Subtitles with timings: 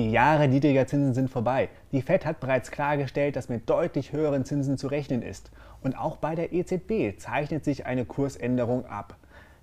[0.00, 1.68] Die Jahre niedriger Zinsen sind vorbei.
[1.92, 5.50] Die Fed hat bereits klargestellt, dass mit deutlich höheren Zinsen zu rechnen ist.
[5.82, 9.18] Und auch bei der EZB zeichnet sich eine Kursänderung ab.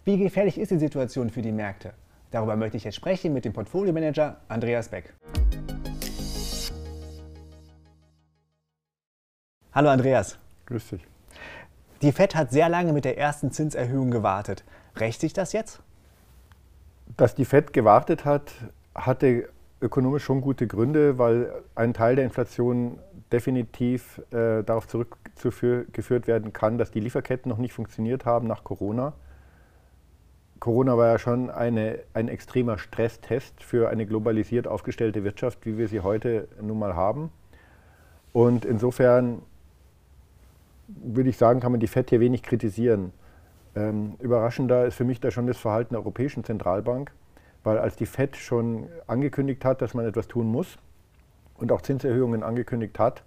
[0.05, 1.91] Wie gefährlich ist die Situation für die Märkte?
[2.29, 5.11] Darüber möchte ich jetzt sprechen mit dem Portfolio-Manager Andreas Beck.
[9.73, 10.37] Hallo Andreas.
[10.67, 11.01] Grüß dich.
[12.03, 14.63] Die Fed hat sehr lange mit der ersten Zinserhöhung gewartet.
[14.97, 15.79] Rächt sich das jetzt?
[17.17, 18.51] Dass die Fed gewartet hat,
[18.93, 19.49] hatte
[19.81, 22.99] ökonomisch schon gute Gründe, weil ein Teil der Inflation
[23.31, 29.13] definitiv äh, darauf zurückgeführt werden kann, dass die Lieferketten noch nicht funktioniert haben nach Corona.
[30.59, 35.87] Corona war ja schon eine, ein extremer Stresstest für eine globalisiert aufgestellte Wirtschaft, wie wir
[35.87, 37.31] sie heute nun mal haben.
[38.33, 39.41] Und insofern
[40.87, 43.11] würde ich sagen, kann man die FED hier wenig kritisieren.
[43.75, 47.11] Ähm, überraschender ist für mich da schon das Verhalten der Europäischen Zentralbank,
[47.63, 50.77] weil als die FED schon angekündigt hat, dass man etwas tun muss
[51.55, 53.23] und auch Zinserhöhungen angekündigt hat,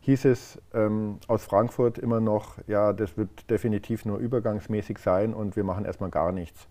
[0.00, 5.56] hieß es ähm, aus Frankfurt immer noch, ja, das wird definitiv nur übergangsmäßig sein und
[5.56, 6.68] wir machen erstmal gar nichts.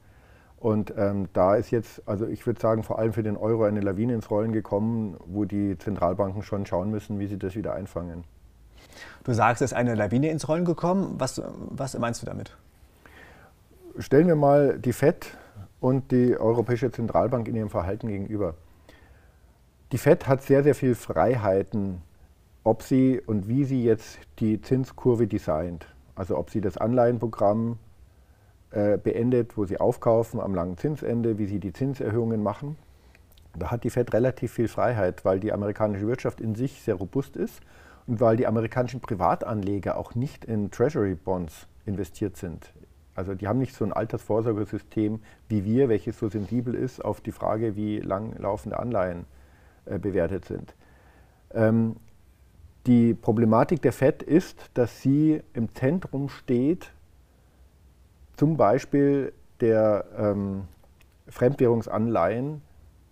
[0.57, 3.81] Und ähm, da ist jetzt, also ich würde sagen, vor allem für den Euro eine
[3.81, 8.23] Lawine ins Rollen gekommen, wo die Zentralbanken schon schauen müssen, wie sie das wieder einfangen.
[9.25, 11.15] Du sagst, es ist eine Lawine ins Rollen gekommen.
[11.17, 12.55] Was, was meinst du damit?
[13.99, 15.37] Stellen wir mal die FED
[15.79, 18.55] und die Europäische Zentralbank in ihrem Verhalten gegenüber.
[19.91, 22.01] Die FED hat sehr, sehr viel Freiheiten,
[22.63, 25.85] ob sie und wie sie jetzt die Zinskurve designt.
[26.15, 27.77] Also ob sie das Anleihenprogramm
[28.71, 32.77] äh, beendet, wo sie aufkaufen am langen Zinsende, wie sie die Zinserhöhungen machen.
[33.57, 37.37] Da hat die Fed relativ viel Freiheit, weil die amerikanische Wirtschaft in sich sehr robust
[37.37, 37.61] ist
[38.07, 42.73] und weil die amerikanischen Privatanleger auch nicht in Treasury Bonds investiert sind.
[43.15, 47.31] Also die haben nicht so ein Altersvorsorgesystem wie wir, welches so sensibel ist auf die
[47.31, 49.25] Frage, wie lang laufende Anleihen
[49.85, 50.75] äh, bewertet sind.
[51.53, 51.95] Ähm,
[52.85, 56.91] die Problematik der FED ist, dass sie im Zentrum steht,
[58.37, 60.65] zum Beispiel der ähm,
[61.27, 62.61] Fremdwährungsanleihen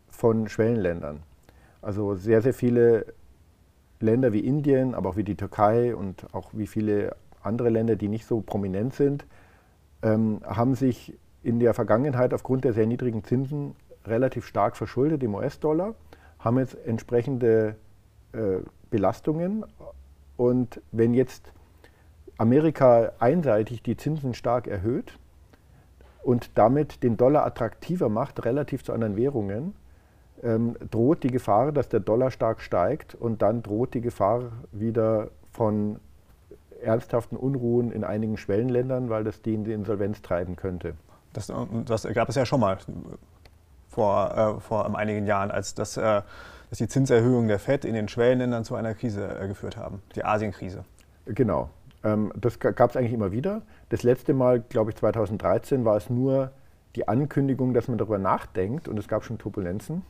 [0.09, 1.24] von Schwellenländern.
[1.81, 3.06] Also sehr, sehr viele
[4.00, 8.09] Länder wie Indien, aber auch wie die Türkei und auch wie viele andere Länder, die
[8.09, 9.25] nicht so prominent sind,
[10.03, 13.75] ähm, haben sich in der Vergangenheit aufgrund der sehr niedrigen Zinsen
[14.06, 15.96] relativ stark verschuldet im US-Dollar,
[16.40, 17.75] haben jetzt entsprechende
[18.34, 18.58] äh,
[18.90, 19.66] Belastungen.
[20.38, 21.52] Und wenn jetzt
[22.38, 25.18] Amerika einseitig die Zinsen stark erhöht
[26.22, 29.75] und damit den Dollar attraktiver macht relativ zu anderen Währungen,
[30.42, 35.30] ähm, droht die Gefahr, dass der Dollar stark steigt und dann droht die Gefahr wieder
[35.52, 36.00] von
[36.83, 40.95] ernsthaften Unruhen in einigen Schwellenländern, weil das die in die Insolvenz treiben könnte.
[41.33, 41.51] Das,
[41.85, 42.77] das gab es ja schon mal
[43.89, 46.21] vor, äh, vor einigen Jahren, als das, äh,
[46.69, 50.25] dass die Zinserhöhungen der FED in den Schwellenländern zu einer Krise äh, geführt haben, die
[50.25, 50.83] Asienkrise.
[51.25, 51.69] Genau.
[52.03, 53.61] Ähm, das gab es eigentlich immer wieder.
[53.89, 56.51] Das letzte Mal, glaube ich, 2013 war es nur
[56.95, 60.03] die Ankündigung, dass man darüber nachdenkt und es gab schon Turbulenzen.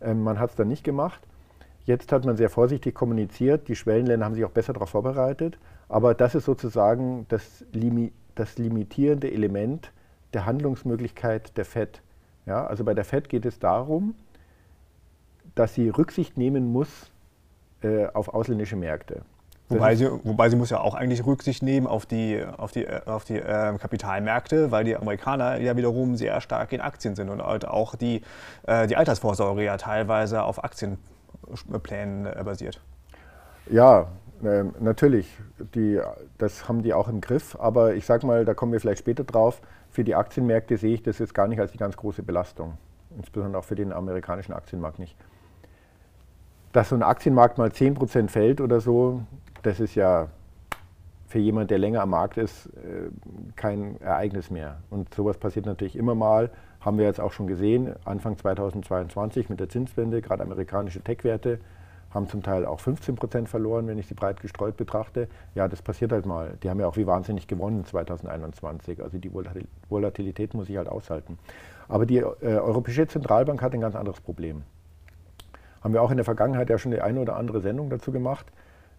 [0.00, 1.20] Ähm, man hat es dann nicht gemacht.
[1.84, 3.68] Jetzt hat man sehr vorsichtig kommuniziert.
[3.68, 5.58] Die Schwellenländer haben sich auch besser darauf vorbereitet.
[5.88, 9.92] Aber das ist sozusagen das, Limi das limitierende Element
[10.32, 12.00] der Handlungsmöglichkeit der FED.
[12.46, 14.14] Ja, also bei der FED geht es darum,
[15.54, 17.10] dass sie Rücksicht nehmen muss
[17.82, 19.22] äh, auf ausländische Märkte.
[19.68, 23.24] Wobei sie, wobei sie muss ja auch eigentlich Rücksicht nehmen auf die, auf die, auf
[23.24, 27.66] die äh, Kapitalmärkte, weil die Amerikaner ja wiederum sehr stark in Aktien sind und halt
[27.66, 28.22] auch die,
[28.66, 31.11] äh, die Altersvorsorge ja teilweise auf Aktienplänen
[31.48, 32.80] äh, basiert.
[33.70, 34.08] Ja,
[34.44, 35.28] ähm, natürlich.
[35.74, 36.00] Die,
[36.38, 37.56] das haben die auch im Griff.
[37.58, 39.60] Aber ich sage mal, da kommen wir vielleicht später drauf.
[39.90, 42.78] Für die Aktienmärkte sehe ich das jetzt gar nicht als die ganz große Belastung.
[43.16, 45.16] Insbesondere auch für den amerikanischen Aktienmarkt nicht.
[46.72, 49.22] Dass so ein Aktienmarkt mal 10% fällt oder so,
[49.62, 50.28] das ist ja
[51.26, 53.08] für jemand, der länger am Markt ist, äh,
[53.56, 54.80] kein Ereignis mehr.
[54.90, 56.50] Und sowas passiert natürlich immer mal.
[56.84, 61.60] Haben wir jetzt auch schon gesehen, Anfang 2022 mit der Zinswende, gerade amerikanische Tech-Werte
[62.10, 65.28] haben zum Teil auch 15 Prozent verloren, wenn ich sie breit gestreut betrachte.
[65.54, 66.58] Ja, das passiert halt mal.
[66.62, 69.02] Die haben ja auch wie wahnsinnig gewonnen 2021.
[69.02, 69.32] Also die
[69.88, 71.38] Volatilität muss ich halt aushalten.
[71.88, 74.62] Aber die äh, Europäische Zentralbank hat ein ganz anderes Problem.
[75.80, 78.52] Haben wir auch in der Vergangenheit ja schon die eine oder andere Sendung dazu gemacht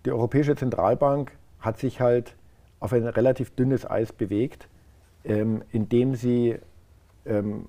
[0.06, 2.36] die Europäische Zentralbank hat sich halt
[2.80, 4.68] auf ein relativ dünnes Eis bewegt,
[5.24, 6.58] ähm, indem sie
[7.26, 7.68] ähm,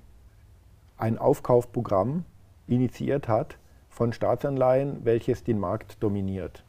[0.97, 2.25] ein Aufkaufprogramm
[2.67, 3.57] initiiert hat
[3.89, 6.63] von Staatsanleihen, welches den Markt dominiert.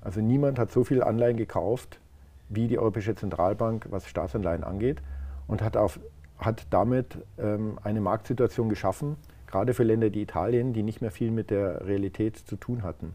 [0.00, 2.00] Also niemand hat so viel Anleihen gekauft
[2.48, 5.02] wie die Europäische Zentralbank, was Staatsanleihen angeht,
[5.48, 5.98] und hat, auf,
[6.38, 9.16] hat damit ähm, eine Marktsituation geschaffen,
[9.46, 13.14] gerade für Länder wie Italien, die nicht mehr viel mit der Realität zu tun hatten.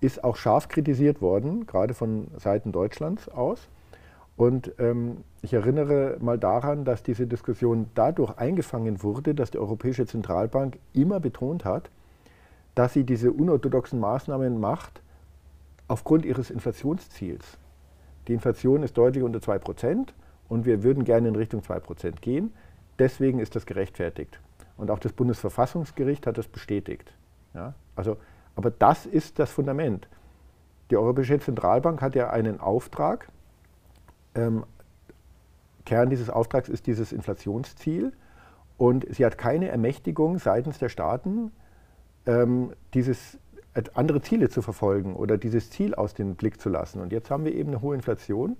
[0.00, 3.68] Ist auch scharf kritisiert worden, gerade von Seiten Deutschlands aus.
[4.36, 10.06] Und ähm, ich erinnere mal daran, dass diese Diskussion dadurch eingefangen wurde, dass die Europäische
[10.06, 11.90] Zentralbank immer betont hat,
[12.74, 15.02] dass sie diese unorthodoxen Maßnahmen macht
[15.88, 17.58] aufgrund ihres Inflationsziels.
[18.28, 20.08] Die Inflation ist deutlich unter 2%
[20.48, 22.52] und wir würden gerne in Richtung 2% gehen.
[22.98, 24.40] Deswegen ist das gerechtfertigt.
[24.76, 27.12] Und auch das Bundesverfassungsgericht hat das bestätigt.
[27.54, 27.74] Ja?
[27.96, 28.16] Also,
[28.54, 30.08] aber das ist das Fundament.
[30.90, 33.28] Die Europäische Zentralbank hat ja einen Auftrag.
[34.34, 34.64] Ähm,
[35.84, 38.12] Kern dieses Auftrags ist dieses Inflationsziel.
[38.78, 41.52] Und sie hat keine Ermächtigung seitens der Staaten,
[42.26, 43.38] ähm, dieses
[43.74, 47.00] äh, andere Ziele zu verfolgen oder dieses Ziel aus dem Blick zu lassen.
[47.00, 48.56] Und jetzt haben wir eben eine hohe Inflation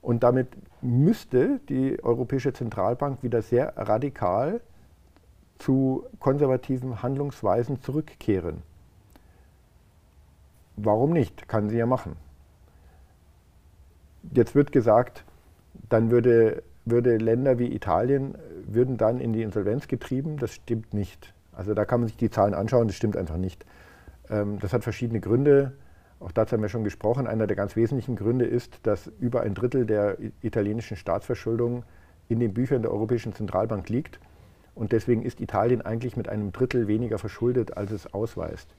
[0.00, 0.48] und damit
[0.82, 4.60] müsste die Europäische Zentralbank wieder sehr radikal
[5.58, 8.62] zu konservativen Handlungsweisen zurückkehren.
[10.76, 11.48] Warum nicht?
[11.48, 12.16] Kann sie ja machen.
[14.30, 15.24] Jetzt wird gesagt,
[15.88, 18.36] dann würde, würde Länder wie Italien
[18.66, 20.36] würden dann in die Insolvenz getrieben.
[20.38, 21.34] Das stimmt nicht.
[21.52, 23.66] Also da kann man sich die Zahlen anschauen, das stimmt einfach nicht.
[24.30, 25.72] Ähm, das hat verschiedene Gründe.
[26.20, 27.26] Auch dazu haben wir schon gesprochen.
[27.26, 31.84] Einer der ganz wesentlichen Gründe ist, dass über ein Drittel der italienischen Staatsverschuldung
[32.28, 34.20] in den Büchern der Europäischen Zentralbank liegt.
[34.74, 38.74] Und deswegen ist Italien eigentlich mit einem Drittel weniger verschuldet, als es ausweist.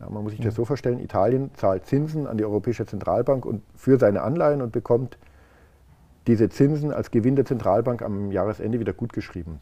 [0.00, 3.62] Ja, man muss sich das so vorstellen, Italien zahlt Zinsen an die Europäische Zentralbank und
[3.74, 5.18] für seine Anleihen und bekommt
[6.26, 9.60] diese Zinsen als Gewinn der Zentralbank am Jahresende wieder gutgeschrieben.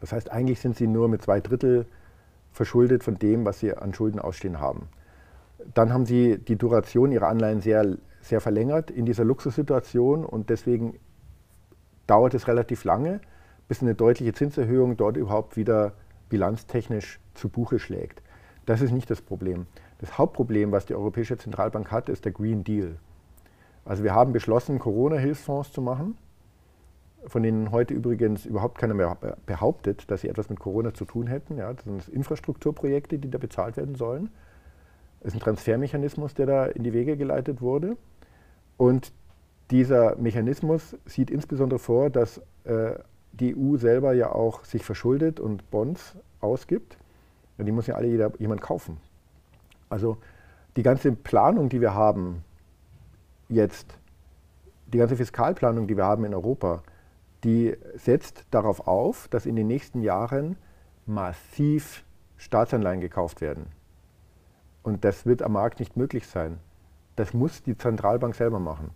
[0.00, 1.86] Das heißt, eigentlich sind sie nur mit zwei Drittel
[2.52, 4.88] verschuldet von dem, was sie an Schulden ausstehen haben.
[5.74, 10.98] Dann haben sie die Duration ihrer Anleihen sehr, sehr verlängert in dieser Luxussituation und deswegen
[12.06, 13.20] dauert es relativ lange,
[13.68, 15.92] bis eine deutliche Zinserhöhung dort überhaupt wieder
[16.28, 18.22] bilanztechnisch zu Buche schlägt.
[18.70, 19.66] Das ist nicht das Problem.
[19.98, 22.98] Das Hauptproblem, was die Europäische Zentralbank hat, ist der Green Deal.
[23.84, 26.16] Also wir haben beschlossen, Corona-Hilfsfonds zu machen
[27.26, 31.26] von denen heute übrigens überhaupt keiner mehr behauptet, dass sie etwas mit Corona zu tun
[31.26, 31.58] hätten.
[31.58, 34.30] Ja, das sind Infrastrukturprojekte, die da bezahlt werden sollen.
[35.20, 37.96] Es ist ein Transfermechanismus, der da in die Wege geleitet wurde.
[38.76, 39.12] Und
[39.72, 42.94] dieser Mechanismus sieht insbesondere vor, dass äh,
[43.32, 46.96] die EU selber ja auch sich verschuldet und Bonds ausgibt.
[47.60, 48.96] Ja, die muss ja alle jeder, jemand kaufen.
[49.90, 50.16] Also
[50.76, 52.42] die ganze Planung, die wir haben
[53.50, 53.98] jetzt,
[54.86, 56.82] die ganze Fiskalplanung, die wir haben in Europa,
[57.44, 60.56] die setzt darauf auf, dass in den nächsten Jahren
[61.04, 62.02] massiv
[62.38, 63.66] Staatsanleihen gekauft werden.
[64.82, 66.60] Und das wird am Markt nicht möglich sein.
[67.16, 68.88] Das muss die Zentralbank selber machen.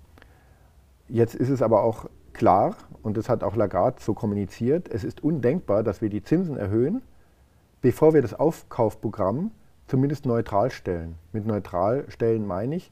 [1.06, 5.22] Jetzt ist es aber auch klar, und das hat auch Lagarde so kommuniziert, es ist
[5.22, 7.02] undenkbar, dass wir die Zinsen erhöhen,
[7.84, 9.50] bevor wir das Aufkaufprogramm
[9.88, 11.16] zumindest neutral stellen.
[11.34, 12.90] Mit neutral stellen meine ich,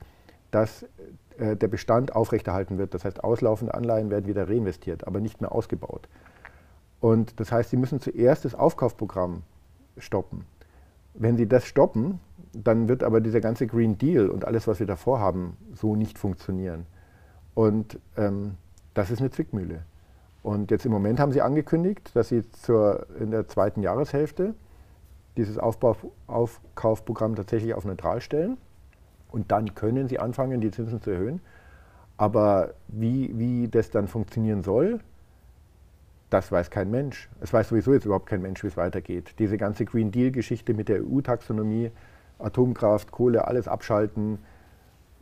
[0.51, 0.85] dass
[1.39, 2.93] äh, der Bestand aufrechterhalten wird.
[2.93, 6.11] Das heißt, auslaufende Anleihen werden wieder reinvestiert, aber nicht mehr ausgebaut.
[7.01, 9.45] Und das heißt, Sie müssen zuerst das Aufkaufprogramm
[9.97, 10.45] stoppen.
[11.15, 12.21] Wenn Sie das stoppen,
[12.53, 16.19] dann wird aber dieser ganze Green Deal und alles, was wir davor haben, so nicht
[16.19, 16.85] funktionieren.
[17.55, 18.59] Und ähm,
[18.93, 19.85] das ist eine Zwickmühle.
[20.43, 24.55] Und jetzt im Moment haben Sie angekündigt, dass Sie zur, in der zweiten Jahreshälfte
[25.37, 28.59] dieses Aufkaufprogramm tatsächlich auf neutral stellen.
[29.31, 31.41] Und dann können sie anfangen, die Zinsen zu erhöhen.
[32.19, 35.01] Aber wie, wie das dann funktionieren soll,
[36.29, 37.29] das weiß kein Mensch.
[37.41, 39.35] Es weiß sowieso jetzt überhaupt kein Mensch, wie es weitergeht.
[39.39, 41.91] Diese ganze Green Deal-Geschichte mit der EU-Taxonomie,
[42.39, 44.39] Atomkraft, Kohle, alles abschalten,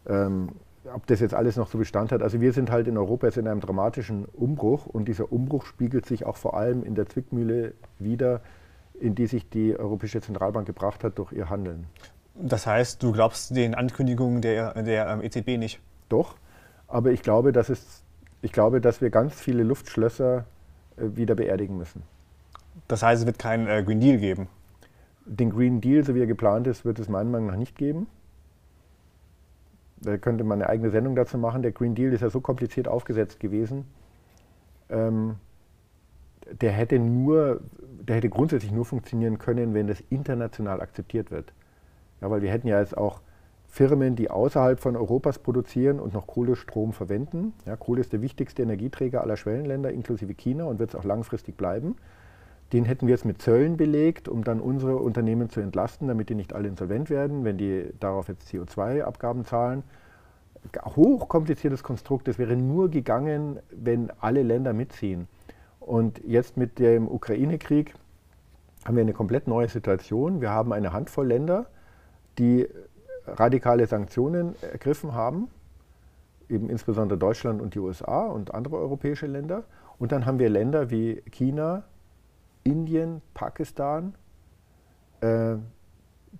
[0.07, 0.51] ähm,
[0.93, 2.23] ob das jetzt alles noch so Bestand hat.
[2.23, 6.07] Also wir sind halt in Europa jetzt in einem dramatischen Umbruch und dieser Umbruch spiegelt
[6.07, 8.41] sich auch vor allem in der Zwickmühle wider,
[9.01, 11.87] in die sich die Europäische Zentralbank gebracht hat durch ihr Handeln.
[12.35, 15.81] Das heißt, du glaubst den Ankündigungen der, der ähm, EZB nicht?
[16.09, 16.37] Doch,
[16.87, 18.03] aber ich glaube, dass es,
[18.43, 20.45] ich glaube, dass wir ganz viele Luftschlösser
[20.97, 22.03] äh, wieder beerdigen müssen.
[22.89, 24.49] Das heißt, es wird keinen äh, Green Deal geben?
[25.27, 28.07] Den Green Deal, so wie er geplant ist, wird es meiner Meinung nach nicht geben.
[30.03, 31.63] Da könnte man eine eigene Sendung dazu machen.
[31.63, 33.85] Der Green Deal ist ja so kompliziert aufgesetzt gewesen.
[34.89, 35.37] Ähm,
[36.61, 41.53] der hätte nur, der hätte grundsätzlich nur funktionieren können, wenn das international akzeptiert wird.
[42.21, 43.21] Ja, weil wir hätten ja jetzt auch
[43.71, 47.53] Firmen, die außerhalb von Europas produzieren und noch Kohlestrom verwenden.
[47.67, 51.57] Ja, Kohle ist der wichtigste Energieträger aller Schwellenländer, inklusive China, und wird es auch langfristig
[51.57, 51.95] bleiben.
[52.73, 56.35] Den hätten wir jetzt mit Zöllen belegt, um dann unsere Unternehmen zu entlasten, damit die
[56.35, 59.85] nicht alle insolvent werden, wenn die darauf jetzt CO2-Abgaben zahlen.
[60.85, 65.27] Hochkompliziertes Konstrukt, das wäre nur gegangen, wenn alle Länder mitziehen.
[65.91, 67.97] Und jetzt mit dem Ukraine-Krieg
[68.85, 70.41] haben wir eine komplett neue Situation.
[70.41, 71.67] Wir haben eine Handvoll Länder,
[72.39, 72.69] die
[73.27, 75.49] radikale Sanktionen ergriffen haben,
[76.49, 79.65] eben insbesondere Deutschland und die USA und andere europäische Länder.
[79.99, 81.83] Und dann haben wir Länder wie China,
[82.63, 84.15] Indien, Pakistan,
[85.23, 85.57] äh,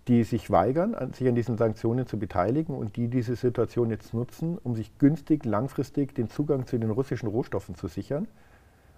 [0.07, 4.59] die sich weigern, sich an diesen Sanktionen zu beteiligen und die diese Situation jetzt nutzen,
[4.63, 8.29] um sich günstig, langfristig den Zugang zu den russischen Rohstoffen zu sichern.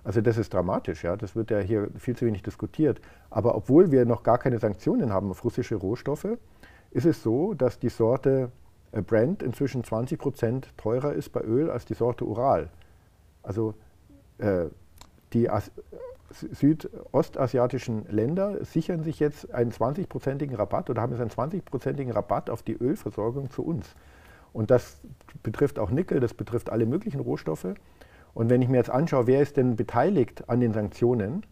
[0.05, 1.17] Also das ist dramatisch, ja.
[1.17, 3.01] Das wird ja hier viel zu wenig diskutiert.
[3.31, 6.39] Aber obwohl wir noch gar keine Sanktionen haben auf russische Rohstoffe,
[6.91, 8.51] ist es so, dass die Sorte
[8.93, 12.69] äh, Brent inzwischen 20 Prozent teurer ist bei Öl als die Sorte Ural.
[13.43, 13.75] Also
[14.39, 14.67] äh,
[15.33, 15.71] die As
[16.51, 22.63] südostasiatischen Länder sichern sich jetzt einen 20-prozentigen Rabatt oder haben jetzt einen 20-prozentigen Rabatt auf
[22.63, 23.95] die Ölversorgung zu uns.
[24.55, 25.01] Und das
[25.43, 27.75] betrifft auch Nickel, das betrifft alle möglichen Rohstoffe.
[28.35, 31.45] Und wenn ich mir jetzt anschaue, wer ist denn beteiligt an den Sanktionen,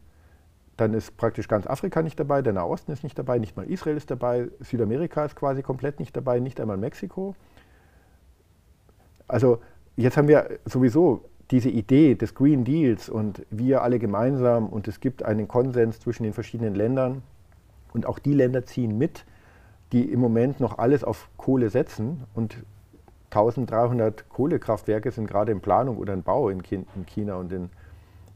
[0.77, 3.97] dann ist praktisch ganz Afrika nicht dabei, der Nahosten ist nicht dabei, nicht mal Israel
[3.97, 7.35] ist dabei, Südamerika ist quasi komplett nicht dabei, nicht einmal Mexiko.
[9.29, 9.59] Also
[9.97, 15.01] jetzt haben wir sowieso diese Idee des Green Deals und wir alle gemeinsam und es
[15.01, 17.23] gibt einen Konsens zwischen den verschiedenen Ländern
[17.93, 19.25] und auch die Länder ziehen mit,
[19.93, 22.57] die im Moment noch alles auf Kohle setzen und
[23.31, 26.63] 1300 Kohlekraftwerke sind gerade in Planung oder in Bau in
[27.07, 27.71] China und in,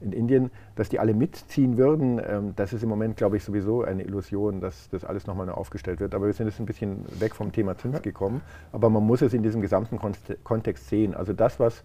[0.00, 3.82] in Indien, dass die alle mitziehen würden, ähm, das ist im Moment, glaube ich, sowieso
[3.82, 6.14] eine Illusion, dass das alles nochmal neu aufgestellt wird.
[6.14, 8.40] Aber wir sind jetzt ein bisschen weg vom Thema Zins gekommen.
[8.72, 9.98] Aber man muss es in diesem gesamten
[10.44, 11.14] Kontext sehen.
[11.14, 11.82] Also das, was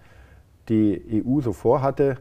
[0.67, 2.17] die EU so vorhatte,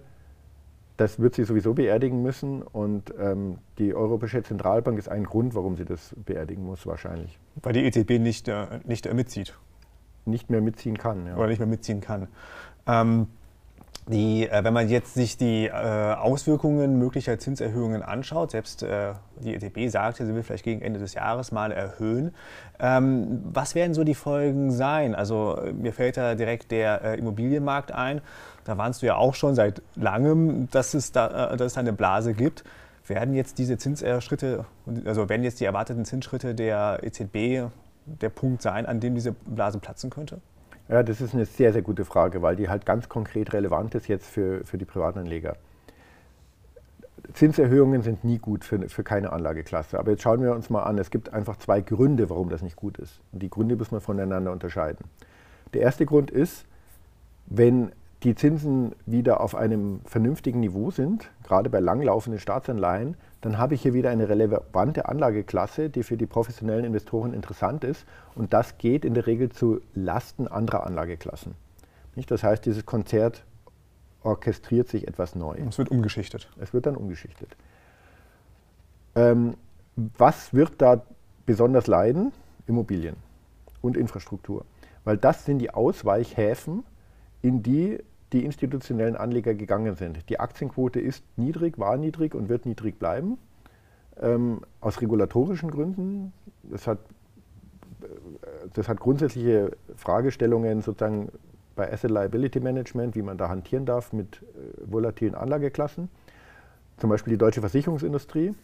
[0.96, 5.76] das wird sie sowieso beerdigen müssen und ähm, die Europäische Zentralbank ist ein Grund, warum
[5.76, 7.38] sie das beerdigen muss, wahrscheinlich.
[7.62, 9.56] Weil die EZB nicht, äh, nicht äh, mitzieht.
[10.28, 11.26] Nicht mehr mitziehen kann.
[11.26, 11.36] Ja.
[11.36, 12.28] Oder nicht mehr mitziehen kann.
[12.86, 13.28] Ähm,
[14.08, 19.54] die, äh, wenn man jetzt sich die äh, Auswirkungen möglicher Zinserhöhungen anschaut, selbst äh, die
[19.54, 22.34] EZB sagte, sie will vielleicht gegen Ende des Jahres mal erhöhen.
[22.80, 25.14] Ähm, was werden so die Folgen sein?
[25.14, 28.22] Also mir fällt da direkt der äh, Immobilienmarkt ein.
[28.64, 31.92] Da warnst du ja auch schon seit langem, dass es da, äh, dass es eine
[31.92, 32.64] Blase gibt.
[33.06, 34.64] Werden jetzt diese Zinsschritte,
[35.04, 37.70] also werden jetzt die erwarteten Zinsschritte der EZB
[38.20, 40.40] der Punkt sein, an dem diese Blase platzen könnte?
[40.88, 44.08] Ja, das ist eine sehr, sehr gute Frage, weil die halt ganz konkret relevant ist
[44.08, 45.56] jetzt für, für die Privatanleger.
[47.34, 49.98] Zinserhöhungen sind nie gut für, für keine Anlageklasse.
[49.98, 52.76] Aber jetzt schauen wir uns mal an, es gibt einfach zwei Gründe, warum das nicht
[52.76, 53.20] gut ist.
[53.32, 55.04] Und die Gründe müssen wir voneinander unterscheiden.
[55.74, 56.64] Der erste Grund ist,
[57.46, 63.74] wenn die Zinsen wieder auf einem vernünftigen Niveau sind, gerade bei langlaufenden Staatsanleihen, dann habe
[63.74, 68.04] ich hier wieder eine relevante Anlageklasse, die für die professionellen Investoren interessant ist.
[68.34, 71.54] Und das geht in der Regel zu Lasten anderer Anlageklassen.
[72.26, 73.44] Das heißt, dieses Konzert
[74.22, 75.56] orchestriert sich etwas neu.
[75.68, 76.50] Es wird umgeschichtet.
[76.58, 77.56] Es wird dann umgeschichtet.
[79.14, 79.54] Ähm,
[79.96, 81.02] was wird da
[81.46, 82.32] besonders leiden?
[82.66, 83.16] Immobilien
[83.80, 84.64] und Infrastruktur.
[85.04, 86.84] Weil das sind die Ausweichhäfen,
[87.40, 88.00] in die
[88.32, 90.28] die institutionellen Anleger gegangen sind.
[90.28, 93.38] Die Aktienquote ist niedrig, war niedrig und wird niedrig bleiben.
[94.20, 96.32] Ähm, aus regulatorischen Gründen.
[96.64, 96.98] Das hat,
[98.74, 101.30] das hat grundsätzliche Fragestellungen sozusagen
[101.76, 106.10] bei Asset Liability Management, wie man da hantieren darf mit äh, volatilen Anlageklassen.
[106.98, 108.54] Zum Beispiel die deutsche Versicherungsindustrie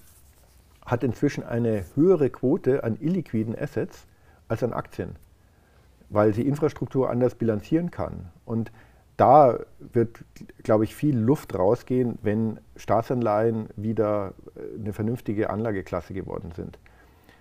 [0.85, 4.06] hat inzwischen eine höhere Quote an illiquiden Assets
[4.49, 5.16] als an Aktien,
[6.11, 8.26] weil sie Infrastruktur anders bilanzieren kann.
[8.44, 8.73] Und
[9.16, 10.25] da wird,
[10.62, 16.78] glaube ich, viel Luft rausgehen, wenn Staatsanleihen wieder äh, eine vernünftige Anlageklasse geworden sind.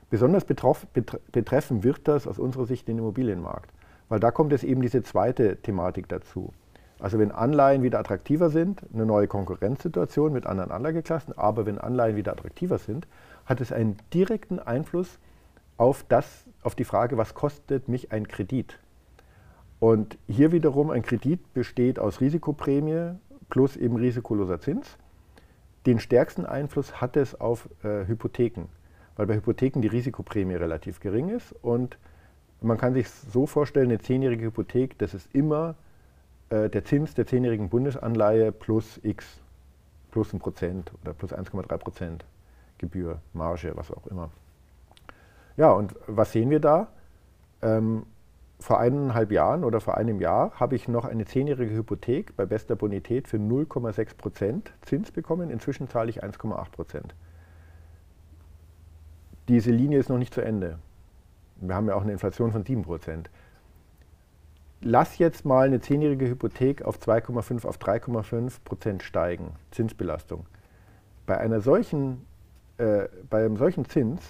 [0.10, 0.86] Besonders betroff,
[1.32, 3.72] betreffen wird das aus unserer Sicht den Immobilienmarkt,
[4.10, 6.54] weil da kommt es eben diese zweite Thematik dazu.
[7.00, 12.16] Also wenn Anleihen wieder attraktiver sind, eine neue Konkurrenzsituation mit anderen Anlageklassen, aber wenn Anleihen
[12.16, 13.08] wieder attraktiver sind,
[13.46, 15.18] hat es einen direkten Einfluss
[15.78, 18.80] auf, das, auf die Frage, was kostet mich ein Kredit?
[19.84, 23.16] Und hier wiederum ein Kredit besteht aus Risikoprämie
[23.50, 24.98] plus eben risikoloser Zins.
[25.86, 28.70] Den stärksten Einfluss hat es auf äh, Hypotheken,
[29.18, 31.54] weil bei Hypotheken die Risikoprämie relativ gering ist.
[31.62, 31.98] Und
[32.62, 35.76] man kann sich so vorstellen, eine zehnjährige Hypothek, das ist immer
[36.50, 39.42] äh, der Zins der zehnjährigen Bundesanleihe plus x,
[40.12, 42.26] plus ein Prozent oder plus 1,3 Prozent
[42.78, 44.30] Gebühr, Marge, was auch immer.
[45.58, 46.88] Ja, und was sehen wir da?
[47.62, 48.06] Ähm,
[48.64, 52.78] vor eineinhalb Jahren oder vor einem Jahr habe ich noch eine zehnjährige Hypothek bei bester
[52.78, 55.50] Bonität für 0,6 Prozent Zins bekommen.
[55.50, 57.14] Inzwischen zahle ich 1,8 Prozent.
[59.50, 60.80] Diese Linie ist noch nicht zu Ende.
[61.58, 63.30] Wir haben ja auch eine Inflation von 7 Prozent.
[64.80, 70.46] Lass jetzt mal eine zehnjährige Hypothek auf 2,5 auf 3,5 Prozent steigen, Zinsbelastung.
[71.26, 72.26] Bei einer solchen
[72.78, 74.22] äh, bei einem solchen Zins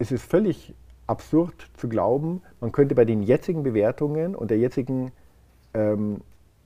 [0.00, 0.74] ist es völlig
[1.08, 5.10] absurd zu glauben, man könnte bei den jetzigen Bewertungen und der jetzigen
[5.74, 6.20] ähm,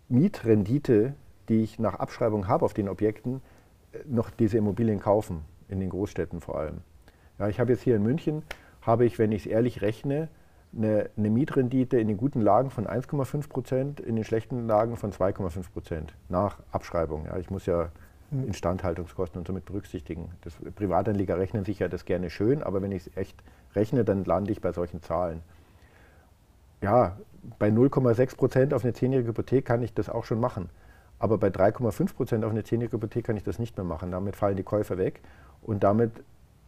[0.08, 1.14] Mietrendite,
[1.48, 3.40] die ich nach Abschreibung habe auf den Objekten,
[3.92, 6.78] äh, noch diese Immobilien kaufen, in den Großstädten vor allem.
[7.38, 8.42] Ja, ich habe jetzt hier in München,
[8.82, 10.28] habe ich, wenn ich es ehrlich rechne,
[10.76, 15.12] eine, eine, Mietrendite in den guten Lagen von 1,5 Prozent, in den schlechten Lagen von
[15.12, 17.26] 2,5 Prozent nach Abschreibung.
[17.26, 17.90] Ja, ich muss ja
[18.30, 18.46] mhm.
[18.46, 20.30] Instandhaltungskosten und somit berücksichtigen.
[20.40, 23.42] Das, Privatanleger rechnen sich ja das gerne schön, aber wenn ich es echt
[23.74, 25.42] rechne, dann lande ich bei solchen Zahlen.
[26.80, 27.16] Ja,
[27.58, 30.68] bei 0,6 Prozent auf eine zehnjährige Hypothek kann ich das auch schon machen.
[31.18, 34.10] Aber bei 3,5 Prozent auf eine zehnjährige Hypothek kann ich das nicht mehr machen.
[34.10, 35.20] Damit fallen die Käufer weg.
[35.62, 36.12] Und damit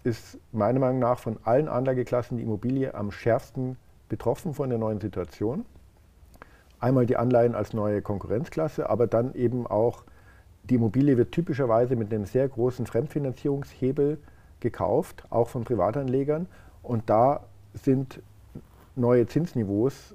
[0.04, 3.76] ist meiner Meinung nach von allen Anlageklassen die Immobilie am schärfsten
[4.08, 5.64] betroffen von der neuen Situation.
[6.78, 10.04] Einmal die Anleihen als neue Konkurrenzklasse, aber dann eben auch
[10.64, 14.18] die Immobilie wird typischerweise mit einem sehr großen Fremdfinanzierungshebel
[14.60, 16.46] gekauft, auch von Privatanlegern.
[16.84, 17.40] Und da
[17.74, 18.20] sind
[18.94, 20.14] neue Zinsniveaus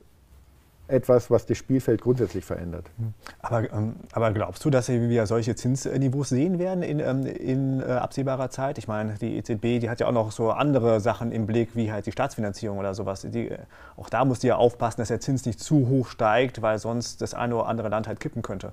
[0.87, 2.89] etwas, was das Spielfeld grundsätzlich verändert.
[3.41, 7.83] Aber, ähm, aber glaubst du, dass wir solche Zinsniveaus sehen werden in, ähm, in äh,
[7.83, 8.79] absehbarer Zeit?
[8.79, 11.91] Ich meine, die EZB, die hat ja auch noch so andere Sachen im Blick, wie
[11.91, 13.21] halt die Staatsfinanzierung oder sowas.
[13.21, 13.59] Die, äh,
[13.97, 17.21] auch da muss die ja aufpassen, dass der Zins nicht zu hoch steigt, weil sonst
[17.21, 18.71] das eine oder andere Land halt kippen könnte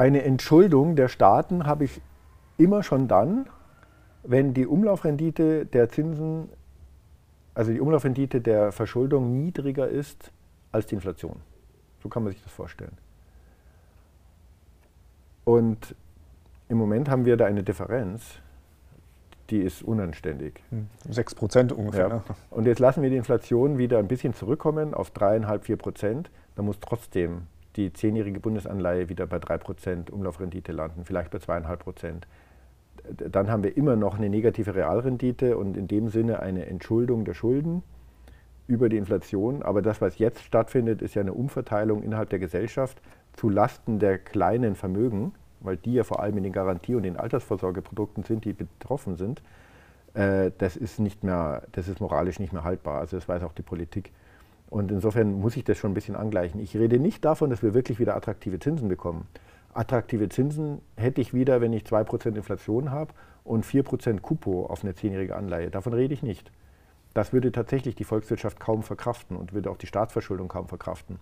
[0.00, 2.00] eine Entschuldung der Staaten habe ich
[2.56, 3.46] immer schon dann,
[4.22, 6.48] wenn die Umlaufrendite der Zinsen,
[7.54, 10.30] also die Umlaufrendite der Verschuldung niedriger ist
[10.72, 11.36] als die Inflation.
[12.02, 12.96] So kann man sich das vorstellen.
[15.44, 15.94] Und
[16.68, 18.38] im Moment haben wir da eine Differenz,
[19.50, 20.62] die ist unanständig.
[21.08, 22.08] 6 hm, Prozent ungefähr.
[22.08, 22.14] Ja.
[22.14, 22.22] Ne?
[22.50, 26.30] Und jetzt lassen wir die Inflation wieder ein bisschen zurückkommen auf 3,5, 4 Prozent.
[26.54, 27.42] Da muss trotzdem
[27.76, 32.22] die zehnjährige Bundesanleihe wieder bei 3% Umlaufrendite landen, vielleicht bei 2,5%.
[33.16, 37.34] Dann haben wir immer noch eine negative Realrendite und in dem Sinne eine Entschuldung der
[37.34, 37.82] Schulden
[38.66, 39.62] über die Inflation.
[39.62, 43.00] Aber das, was jetzt stattfindet, ist ja eine Umverteilung innerhalb der Gesellschaft
[43.32, 47.16] zu Lasten der kleinen Vermögen, weil die ja vor allem in den Garantie- und den
[47.16, 49.42] Altersvorsorgeprodukten sind, die betroffen sind.
[50.14, 53.00] Äh, das ist nicht mehr, das ist moralisch nicht mehr haltbar.
[53.00, 54.12] Also das weiß auch die Politik.
[54.68, 56.60] Und insofern muss ich das schon ein bisschen angleichen.
[56.60, 59.26] Ich rede nicht davon, dass wir wirklich wieder attraktive Zinsen bekommen.
[59.72, 64.94] Attraktive Zinsen hätte ich wieder, wenn ich 2% Inflation habe und 4% Kupo auf eine
[64.94, 65.70] zehnjährige Anleihe.
[65.70, 66.50] Davon rede ich nicht.
[67.14, 71.18] Das würde tatsächlich die Volkswirtschaft kaum verkraften und würde auch die Staatsverschuldung kaum verkraften.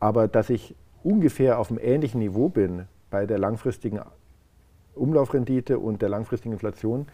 [0.00, 4.00] Aber dass ich ungefähr auf einem ähnlichen Niveau bin bei der langfristigen
[4.94, 7.06] Umlaufrendite und der langfristigen Inflation,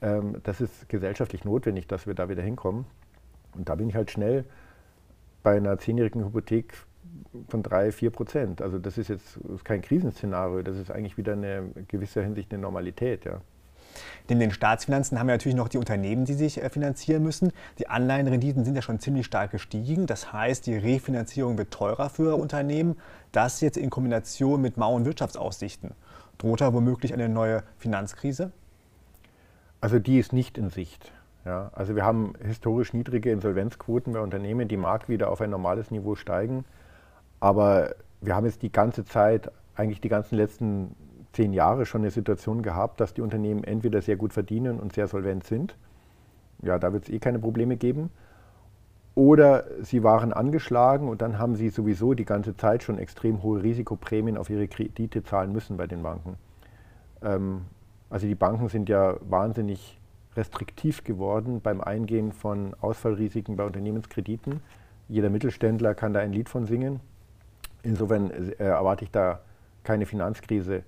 [0.00, 2.84] ähm, das ist gesellschaftlich notwendig, dass wir da wieder hinkommen.
[3.54, 4.44] Und da bin ich halt schnell
[5.42, 6.74] bei einer zehnjährigen Hypothek
[7.48, 8.62] von 3, 4 Prozent.
[8.62, 13.24] Also das ist jetzt kein Krisenszenario, das ist eigentlich wieder eine gewisser Hinsicht eine Normalität.
[13.24, 13.40] Ja.
[14.28, 17.52] Neben den Staatsfinanzen haben wir natürlich noch die Unternehmen, die sich äh, finanzieren müssen.
[17.78, 20.06] Die Anleihenrenditen sind ja schon ziemlich stark gestiegen.
[20.06, 22.96] Das heißt, die Refinanzierung wird teurer für Unternehmen.
[23.32, 25.92] Das jetzt in Kombination mit mauen Wirtschaftsaussichten.
[26.38, 28.52] Droht da womöglich eine neue Finanzkrise?
[29.80, 31.12] Also die ist nicht in Sicht.
[31.44, 35.90] Ja, also wir haben historisch niedrige Insolvenzquoten bei Unternehmen, die mag wieder auf ein normales
[35.90, 36.64] Niveau steigen.
[37.42, 40.94] Aber wir haben jetzt die ganze Zeit, eigentlich die ganzen letzten
[41.32, 45.08] zehn Jahre schon eine Situation gehabt, dass die Unternehmen entweder sehr gut verdienen und sehr
[45.08, 45.76] solvent sind.
[46.62, 48.10] Ja, da wird es eh keine Probleme geben.
[49.16, 53.60] Oder sie waren angeschlagen und dann haben sie sowieso die ganze Zeit schon extrem hohe
[53.60, 56.36] Risikoprämien auf ihre Kredite zahlen müssen bei den Banken.
[57.22, 57.62] Ähm,
[58.08, 59.98] also die Banken sind ja wahnsinnig
[60.36, 64.60] restriktiv geworden beim Eingehen von Ausfallrisiken bei Unternehmenskrediten.
[65.08, 67.00] Jeder Mittelständler kann da ein Lied von singen.
[67.82, 69.40] Insofern äh, erwarte ich da
[69.84, 70.84] keine Finanzkrise.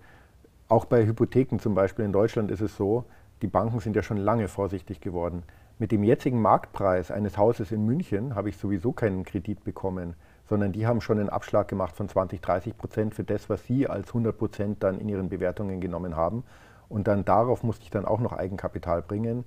[0.68, 3.04] Auch bei Hypotheken zum Beispiel in Deutschland ist es so,
[3.42, 5.42] die Banken sind ja schon lange vorsichtig geworden.
[5.78, 10.14] Mit dem jetzigen Marktpreis eines Hauses in München habe ich sowieso keinen Kredit bekommen,
[10.48, 13.88] sondern die haben schon einen Abschlag gemacht von 20, 30 Prozent für das, was sie
[13.88, 16.44] als 100 Prozent dann in ihren Bewertungen genommen haben.
[16.88, 19.44] Und dann darauf musste ich dann auch noch Eigenkapital bringen,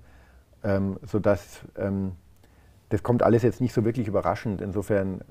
[0.63, 2.13] ähm, sodass ähm,
[2.89, 4.59] das kommt alles jetzt nicht so wirklich überraschend.
[4.59, 5.21] Insofern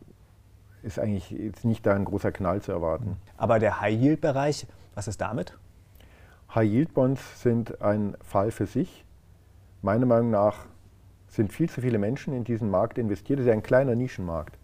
[0.87, 3.16] ist eigentlich jetzt nicht da ein großer Knall zu erwarten.
[3.37, 5.59] Aber der High-Yield-Bereich, was ist damit?
[6.55, 9.05] High-Yield-Bonds sind ein Fall für sich.
[9.83, 10.66] Meiner Meinung nach
[11.29, 13.38] sind viel zu viele Menschen in diesen Markt investiert.
[13.38, 14.57] Das ist ja ein kleiner Nischenmarkt,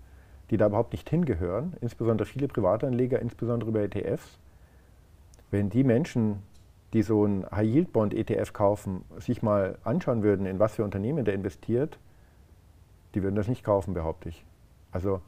[0.51, 4.39] die da überhaupt nicht hingehören, insbesondere viele Privatanleger, insbesondere über ETFs.
[5.51, 6.43] Wenn die Menschen
[6.93, 11.99] die so einen High-Yield-Bond-ETF kaufen, sich mal anschauen würden, in was für Unternehmen der investiert,
[13.15, 14.45] die würden das nicht kaufen, behaupte ich.
[14.91, 15.21] Also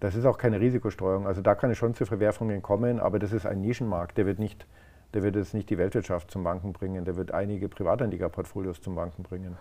[0.00, 1.26] das ist auch keine Risikostreuung.
[1.26, 4.38] Also da kann es schon zu Verwerfungen kommen, aber das ist ein Nischenmarkt, der wird
[4.38, 4.66] nicht
[5.14, 9.22] der wird jetzt nicht die Weltwirtschaft zum Banken bringen, der wird einige Privatanlegerportfolios zum Banken
[9.22, 9.56] bringen.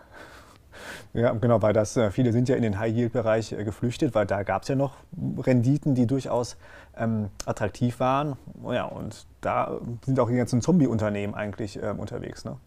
[1.13, 4.43] Ja, genau, weil das, äh, viele sind ja in den High-Yield-Bereich äh, geflüchtet, weil da
[4.43, 4.97] gab es ja noch
[5.39, 6.57] Renditen, die durchaus
[6.95, 8.37] ähm, attraktiv waren.
[8.63, 12.45] Oh ja, und da sind auch die ganzen Zombie-Unternehmen eigentlich ähm, unterwegs.
[12.45, 12.57] Ne?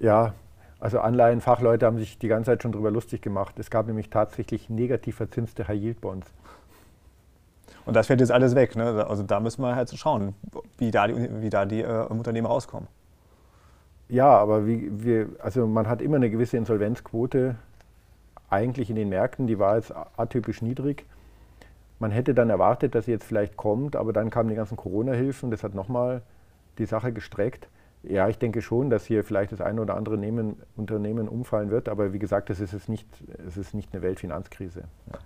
[0.00, 0.32] Ja,
[0.80, 3.58] also Anleihenfachleute haben sich die ganze Zeit schon darüber lustig gemacht.
[3.58, 6.32] Es gab nämlich tatsächlich negativ verzinste High-Yield-Bonds.
[7.88, 8.76] Und das fällt jetzt alles weg.
[8.76, 9.06] Ne?
[9.08, 10.34] Also da müssen wir halt schauen,
[10.76, 12.86] wie da die, wie da die äh, Unternehmen rauskommen.
[14.10, 17.54] Ja, aber wie, wir, also man hat immer eine gewisse Insolvenzquote
[18.50, 21.06] eigentlich in den Märkten, die war jetzt atypisch niedrig.
[21.98, 25.50] Man hätte dann erwartet, dass sie jetzt vielleicht kommt, aber dann kamen die ganzen Corona-Hilfen,
[25.50, 26.20] das hat nochmal
[26.76, 27.70] die Sache gestreckt.
[28.02, 31.88] Ja, ich denke schon, dass hier vielleicht das eine oder andere Nehmen, Unternehmen umfallen wird,
[31.88, 33.08] aber wie gesagt, es ist, nicht,
[33.46, 34.84] ist nicht eine Weltfinanzkrise.
[35.10, 35.18] Ja.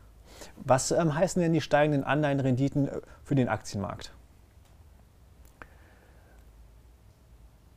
[0.65, 4.13] Was ähm, heißen denn die steigenden Anleihenrenditen äh, für den Aktienmarkt?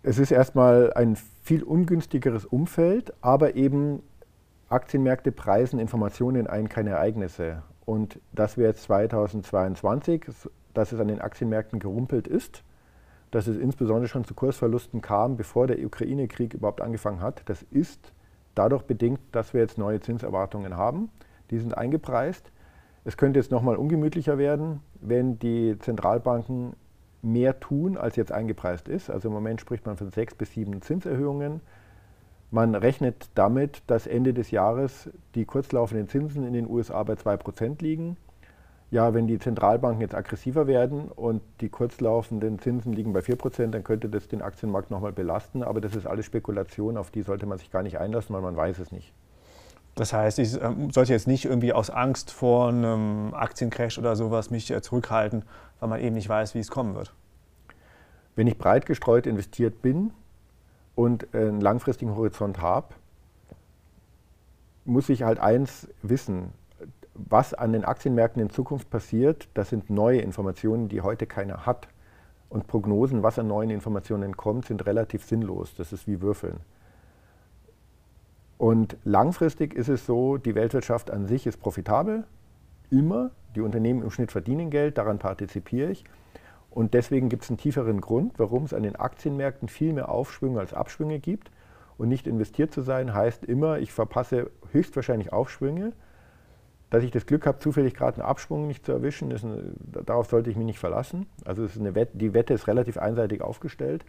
[0.04, 4.04] Es ist erstmal ein viel ungünstigeres Umfeld, aber eben
[4.70, 7.64] Aktienmärkte preisen Informationen ein, keine Ereignisse.
[7.86, 10.26] Und dass wir jetzt 2022,
[10.74, 12.64] dass es an den Aktienmärkten gerumpelt ist,
[13.32, 18.12] dass es insbesondere schon zu Kursverlusten kam, bevor der Ukraine-Krieg überhaupt angefangen hat, das ist
[18.56, 21.10] dadurch bedingt, dass wir jetzt neue Zinserwartungen haben.
[21.52, 22.52] Die sind eingepreist.
[23.04, 26.74] Es könnte jetzt nochmal ungemütlicher werden, wenn die Zentralbanken
[27.22, 29.10] mehr tun, als jetzt eingepreist ist.
[29.10, 31.62] Also im Moment spricht man von sechs bis sieben Zinserhöhungen.
[32.52, 37.82] Man rechnet damit, dass Ende des Jahres die kurzlaufenden Zinsen in den USA bei 2%
[37.82, 38.18] liegen.
[38.92, 43.84] Ja, wenn die Zentralbanken jetzt aggressiver werden und die kurzlaufenden Zinsen liegen bei 4%, dann
[43.84, 45.64] könnte das den Aktienmarkt nochmal belasten.
[45.64, 48.56] Aber das ist alles Spekulation, auf die sollte man sich gar nicht einlassen, weil man
[48.56, 49.14] weiß es nicht.
[49.96, 54.52] Das heißt, ich ähm, sollte jetzt nicht irgendwie aus Angst vor einem Aktiencrash oder sowas
[54.52, 55.44] mich äh, zurückhalten,
[55.80, 57.14] weil man eben nicht weiß, wie es kommen wird.
[58.36, 60.12] Wenn ich breit gestreut investiert bin
[60.94, 62.94] und einen langfristigen Horizont habe,
[64.84, 66.54] muss ich halt eins wissen,
[67.14, 71.88] was an den Aktienmärkten in Zukunft passiert, das sind neue Informationen, die heute keiner hat.
[72.50, 75.74] Und Prognosen, was an neuen Informationen kommt, sind relativ sinnlos.
[75.76, 76.60] Das ist wie Würfeln.
[78.58, 82.24] Und langfristig ist es so, die Weltwirtschaft an sich ist profitabel,
[82.90, 83.32] immer.
[83.56, 86.04] Die Unternehmen im Schnitt verdienen Geld, daran partizipiere ich.
[86.70, 90.60] Und deswegen gibt es einen tieferen Grund, warum es an den Aktienmärkten viel mehr Aufschwünge
[90.60, 91.50] als Abschwünge gibt.
[91.98, 95.94] Und nicht investiert zu sein heißt immer, ich verpasse höchstwahrscheinlich Aufschwünge.
[96.90, 99.74] Dass ich das Glück habe, zufällig gerade einen Abschwung nicht zu erwischen, eine,
[100.06, 101.26] darauf sollte ich mich nicht verlassen.
[101.46, 101.64] Also
[101.96, 104.06] Wette, die Wette ist relativ einseitig aufgestellt.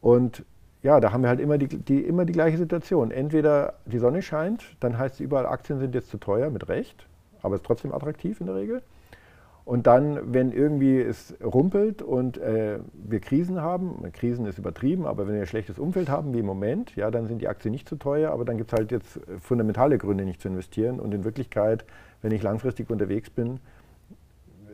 [0.00, 0.44] Und
[0.84, 3.10] ja, da haben wir halt immer die, die, immer die gleiche Situation.
[3.10, 7.06] Entweder die Sonne scheint, dann heißt es überall, Aktien sind jetzt zu teuer, mit Recht,
[7.42, 8.82] aber es ist trotzdem attraktiv in der Regel.
[9.64, 15.26] Und dann, wenn irgendwie es rumpelt und äh, wir Krisen haben, Krisen ist übertrieben, aber
[15.26, 17.88] wenn wir ein schlechtes Umfeld haben, wie im Moment, ja, dann sind die Aktien nicht
[17.88, 21.00] zu teuer, aber dann gibt es halt jetzt fundamentale Gründe, nicht zu investieren.
[21.00, 21.86] Und in Wirklichkeit,
[22.20, 23.58] wenn ich langfristig unterwegs bin,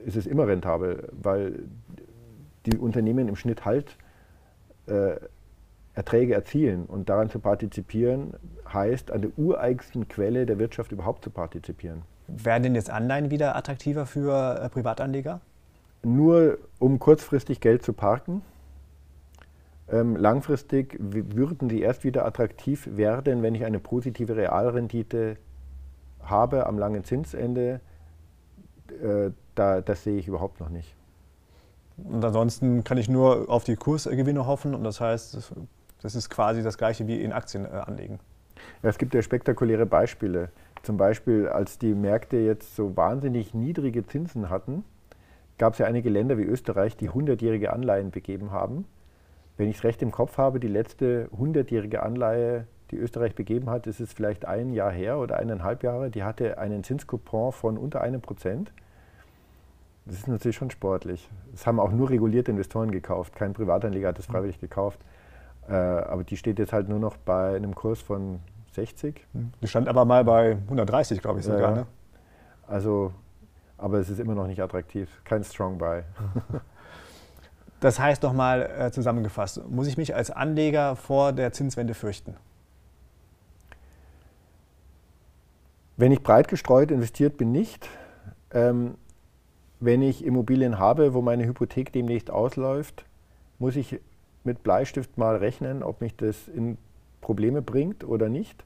[0.04, 1.60] ist es immer rentabel, weil
[2.66, 3.96] die Unternehmen im Schnitt halt
[4.88, 5.14] äh,
[6.00, 6.86] Erträge erzielen.
[6.86, 8.32] Und daran zu partizipieren,
[8.72, 12.02] heißt, an der ureigensten Quelle der Wirtschaft überhaupt zu partizipieren.
[12.26, 15.40] Werden denn jetzt Anleihen wieder attraktiver für äh, Privatanleger?
[16.02, 18.40] Nur um kurzfristig Geld zu parken.
[19.90, 25.36] Ähm, langfristig würden sie erst wieder attraktiv werden, wenn ich eine positive Realrendite
[26.22, 27.80] habe am langen Zinsende.
[29.02, 30.94] Äh, da, das sehe ich überhaupt noch nicht.
[31.98, 35.52] Und ansonsten kann ich nur auf die Kursgewinne hoffen und das heißt,
[36.02, 38.18] das ist quasi das gleiche wie in Aktien äh, anlegen.
[38.82, 40.50] Ja, es gibt ja spektakuläre Beispiele.
[40.82, 44.84] Zum Beispiel, als die Märkte jetzt so wahnsinnig niedrige Zinsen hatten,
[45.58, 48.86] gab es ja einige Länder wie Österreich, die hundertjährige Anleihen begeben haben.
[49.58, 53.86] Wenn ich es recht im Kopf habe, die letzte hundertjährige Anleihe, die Österreich begeben hat,
[53.86, 58.00] ist es vielleicht ein Jahr her oder eineinhalb Jahre, die hatte einen Zinskupon von unter
[58.00, 58.72] einem Prozent.
[60.06, 61.28] Das ist natürlich schon sportlich.
[61.52, 63.36] Das haben auch nur regulierte Investoren gekauft.
[63.36, 64.98] Kein Privatanleger hat das freiwillig gekauft.
[65.70, 68.40] Äh, aber die steht jetzt halt nur noch bei einem Kurs von
[68.72, 69.24] 60.
[69.62, 71.61] Die stand aber mal bei 130, glaube ich sogar.
[71.61, 71.87] Ja, ne?
[72.66, 73.12] Also,
[73.78, 75.09] aber es ist immer noch nicht attraktiv.
[75.24, 76.02] Kein Strong Buy.
[77.80, 82.37] das heißt nochmal äh, zusammengefasst, muss ich mich als Anleger vor der Zinswende fürchten?
[85.96, 87.88] Wenn ich breit gestreut investiert bin, nicht.
[88.52, 88.96] Ähm,
[89.78, 93.04] wenn ich Immobilien habe, wo meine Hypothek demnächst ausläuft,
[93.59, 94.00] muss ich
[94.44, 96.79] mit Bleistift mal rechnen, ob mich das in
[97.20, 98.64] Probleme bringt oder nicht.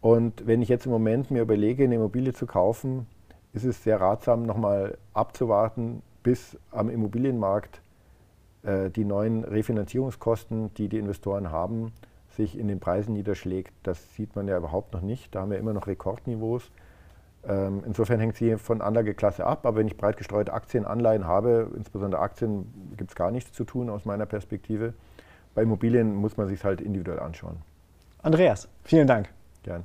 [0.00, 3.06] Und wenn ich jetzt im Moment mir überlege, eine Immobilie zu kaufen,
[3.52, 7.82] ist es sehr ratsam, nochmal abzuwarten, bis am Immobilienmarkt
[8.62, 11.92] äh, die neuen Refinanzierungskosten, die die Investoren haben,
[12.28, 15.34] sich in den Preisen niederschlägt, das sieht man ja überhaupt noch nicht.
[15.34, 16.70] Da haben wir immer noch Rekordniveaus.
[17.48, 22.20] Ähm, insofern hängt sie von Anlageklasse ab, aber wenn ich breit gestreute Aktienanleihen habe, insbesondere
[22.20, 24.92] Aktien, gibt es gar nichts zu tun aus meiner Perspektive.
[25.54, 27.56] Bei Immobilien muss man sich halt individuell anschauen.
[28.22, 29.30] Andreas, vielen Dank.
[29.62, 29.84] Gern.